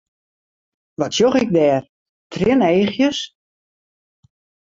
[0.99, 1.81] Wat sjoch ik dêr,
[2.31, 3.19] trieneachjes?